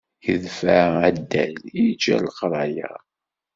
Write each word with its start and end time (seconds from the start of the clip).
Itbeε 0.33 0.87
addal, 1.07 1.55
iǧǧa 1.83 2.15
leqraya. 2.23 2.91